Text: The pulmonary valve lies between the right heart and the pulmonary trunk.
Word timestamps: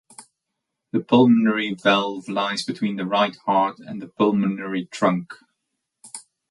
The 0.93 0.99
pulmonary 0.99 1.75
valve 1.75 2.27
lies 2.27 2.63
between 2.65 2.95
the 2.95 3.05
right 3.05 3.35
heart 3.45 3.77
and 3.77 4.01
the 4.01 4.07
pulmonary 4.07 4.85
trunk. 4.85 5.35